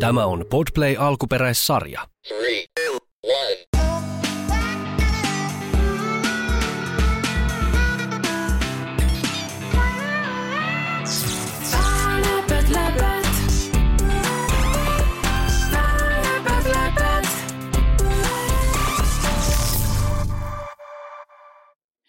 Tämä 0.00 0.26
on 0.26 0.44
Podplay 0.50 0.96
alkuperäissarja. 0.98 2.00
Three, 2.28 2.64
two. 2.74 2.98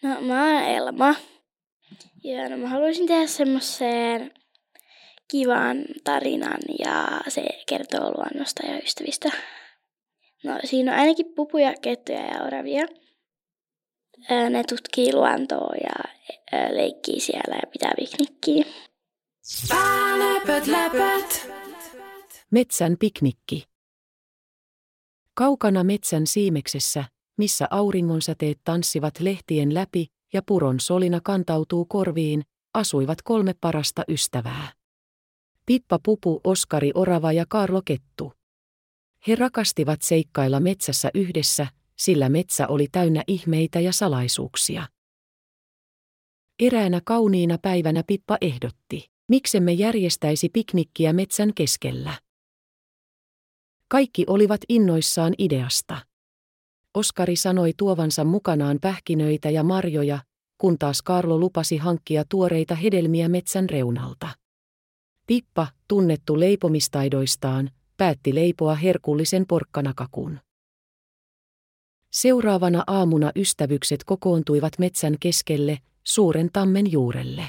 No, 0.02 0.20
mä 0.20 0.44
oon 0.44 0.62
Elma. 0.64 1.14
Ja 2.24 2.48
no, 2.48 2.56
mä 2.56 2.68
haluaisin 2.68 3.06
tehdä 3.06 3.26
semmoisen 3.26 4.30
kivan 5.28 5.84
tarinan 6.04 6.60
ja 6.78 7.20
se 7.28 7.42
kertoo 7.68 8.10
luonnosta 8.10 8.66
ja 8.66 8.78
ystävistä. 8.78 9.30
No, 10.44 10.58
siinä 10.64 10.92
on 10.92 10.98
ainakin 10.98 11.32
pupuja, 11.34 11.74
kettuja 11.82 12.20
ja 12.20 12.44
oravia. 12.44 12.86
Ne 14.50 14.64
tutkii 14.64 15.14
luontoa 15.14 15.74
ja 15.74 16.04
leikkii 16.72 17.20
siellä 17.20 17.54
ja 17.54 17.70
pitää 17.72 17.92
piknikkiä. 17.96 18.64
Läpät, 20.18 20.66
läpät. 20.66 21.50
Metsän 22.50 22.96
piknikki. 23.00 23.64
Kaukana 25.34 25.84
metsän 25.84 26.26
siimeksessä, 26.26 27.04
missä 27.38 27.68
auringonsäteet 27.70 28.58
tanssivat 28.64 29.20
lehtien 29.20 29.74
läpi 29.74 30.06
ja 30.32 30.42
puron 30.42 30.80
solina 30.80 31.20
kantautuu 31.24 31.84
korviin, 31.84 32.42
asuivat 32.74 33.22
kolme 33.22 33.54
parasta 33.60 34.04
ystävää. 34.08 34.72
Pippa 35.66 35.98
Pupu, 36.02 36.40
Oskari 36.44 36.90
Orava 36.94 37.32
ja 37.32 37.44
Karlo 37.48 37.82
Kettu. 37.84 38.32
He 39.28 39.34
rakastivat 39.34 40.02
seikkailla 40.02 40.60
metsässä 40.60 41.10
yhdessä, 41.14 41.66
sillä 41.96 42.28
metsä 42.28 42.68
oli 42.68 42.88
täynnä 42.92 43.22
ihmeitä 43.26 43.80
ja 43.80 43.92
salaisuuksia. 43.92 44.86
Eräänä 46.60 47.00
kauniina 47.04 47.58
päivänä 47.62 48.02
Pippa 48.06 48.38
ehdotti, 48.40 49.10
miksemme 49.28 49.72
järjestäisi 49.72 50.48
piknikkiä 50.48 51.12
metsän 51.12 51.54
keskellä. 51.54 52.14
Kaikki 53.88 54.24
olivat 54.26 54.60
innoissaan 54.68 55.34
ideasta. 55.38 55.98
Oskari 56.94 57.36
sanoi 57.36 57.72
tuovansa 57.76 58.24
mukanaan 58.24 58.78
pähkinöitä 58.80 59.50
ja 59.50 59.62
marjoja, 59.62 60.18
kun 60.58 60.78
taas 60.78 61.02
Karlo 61.02 61.38
lupasi 61.38 61.76
hankkia 61.76 62.24
tuoreita 62.28 62.74
hedelmiä 62.74 63.28
metsän 63.28 63.70
reunalta. 63.70 64.28
Pippa, 65.26 65.66
tunnettu 65.88 66.40
leipomistaidoistaan, 66.40 67.70
päätti 67.96 68.34
leipoa 68.34 68.74
herkullisen 68.74 69.46
porkkanakakun. 69.46 70.38
Seuraavana 72.12 72.84
aamuna 72.86 73.32
ystävykset 73.36 74.04
kokoontuivat 74.04 74.72
metsän 74.78 75.16
keskelle, 75.20 75.78
suuren 76.04 76.50
tammen 76.52 76.92
juurelle. 76.92 77.48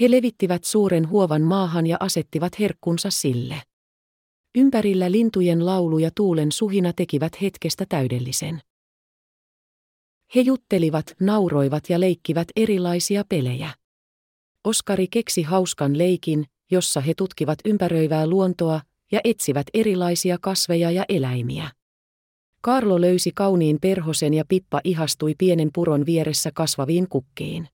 He 0.00 0.10
levittivät 0.10 0.64
suuren 0.64 1.08
huovan 1.08 1.42
maahan 1.42 1.86
ja 1.86 1.96
asettivat 2.00 2.58
herkkunsa 2.58 3.10
sille. 3.10 3.62
Ympärillä 4.54 5.10
lintujen 5.10 5.66
laulu 5.66 5.98
ja 5.98 6.10
tuulen 6.16 6.52
suhina 6.52 6.92
tekivät 6.92 7.42
hetkestä 7.42 7.86
täydellisen. 7.88 8.60
He 10.34 10.40
juttelivat, 10.40 11.14
nauroivat 11.20 11.90
ja 11.90 12.00
leikkivät 12.00 12.48
erilaisia 12.56 13.24
pelejä. 13.28 13.70
Oskari 14.64 15.08
keksi 15.08 15.42
hauskan 15.42 15.98
leikin, 15.98 16.44
jossa 16.70 17.00
he 17.00 17.14
tutkivat 17.16 17.58
ympäröivää 17.64 18.26
luontoa 18.26 18.80
ja 19.12 19.20
etsivät 19.24 19.66
erilaisia 19.74 20.38
kasveja 20.40 20.90
ja 20.90 21.04
eläimiä. 21.08 21.70
Karlo 22.60 23.00
löysi 23.00 23.30
kauniin 23.34 23.78
perhosen 23.80 24.34
ja 24.34 24.44
Pippa 24.48 24.80
ihastui 24.84 25.34
pienen 25.38 25.70
puron 25.74 26.06
vieressä 26.06 26.50
kasvaviin 26.54 27.08
kukkiin. 27.08 27.68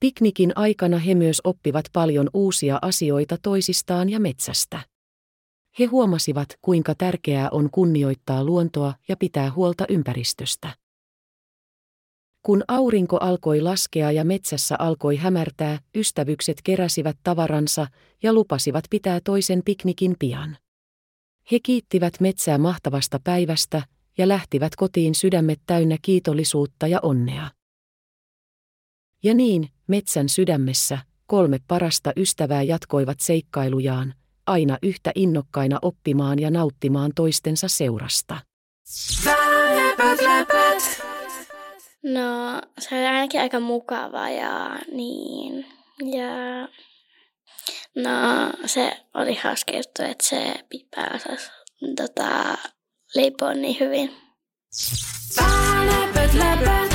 Piknikin 0.00 0.52
aikana 0.56 0.98
he 0.98 1.14
myös 1.14 1.40
oppivat 1.44 1.84
paljon 1.92 2.30
uusia 2.34 2.78
asioita 2.82 3.36
toisistaan 3.42 4.10
ja 4.10 4.20
metsästä. 4.20 4.80
He 5.78 5.84
huomasivat, 5.84 6.48
kuinka 6.62 6.94
tärkeää 6.94 7.48
on 7.50 7.70
kunnioittaa 7.70 8.44
luontoa 8.44 8.94
ja 9.08 9.16
pitää 9.16 9.50
huolta 9.50 9.84
ympäristöstä. 9.88 10.83
Kun 12.46 12.64
aurinko 12.68 13.16
alkoi 13.16 13.60
laskea 13.60 14.10
ja 14.10 14.24
metsässä 14.24 14.76
alkoi 14.78 15.16
hämärtää, 15.16 15.78
ystävykset 15.94 16.56
keräsivät 16.64 17.16
tavaransa 17.22 17.86
ja 18.22 18.32
lupasivat 18.32 18.84
pitää 18.90 19.20
toisen 19.24 19.62
piknikin 19.64 20.16
pian. 20.18 20.56
He 21.52 21.58
kiittivät 21.62 22.20
metsää 22.20 22.58
mahtavasta 22.58 23.20
päivästä 23.24 23.82
ja 24.18 24.28
lähtivät 24.28 24.76
kotiin 24.76 25.14
sydämet 25.14 25.60
täynnä 25.66 25.96
kiitollisuutta 26.02 26.86
ja 26.86 26.98
onnea. 27.02 27.50
Ja 29.22 29.34
niin, 29.34 29.68
metsän 29.86 30.28
sydämessä, 30.28 30.98
kolme 31.26 31.58
parasta 31.68 32.12
ystävää 32.16 32.62
jatkoivat 32.62 33.20
seikkailujaan, 33.20 34.14
aina 34.46 34.78
yhtä 34.82 35.12
innokkaina 35.14 35.78
oppimaan 35.82 36.38
ja 36.38 36.50
nauttimaan 36.50 37.12
toistensa 37.14 37.68
seurasta. 37.68 38.40
Läpät, 39.24 40.20
läpät. 40.22 40.93
No, 42.04 42.60
se 42.78 42.94
oli 42.94 43.06
ainakin 43.06 43.40
aika 43.40 43.60
mukava 43.60 44.28
ja 44.28 44.78
niin. 44.92 45.66
Ja 46.04 46.68
no, 47.94 48.52
se 48.66 48.96
oli 49.14 49.34
hauska 49.34 49.76
juttu, 49.76 50.02
että 50.02 50.26
se 50.26 50.54
Pippa 50.68 51.00
osasi 51.14 51.50
tota, 51.96 52.58
leipoa 53.14 53.54
niin 53.54 53.76
hyvin. 53.80 54.16
Läpät, 55.86 56.34
läpät. 56.34 56.93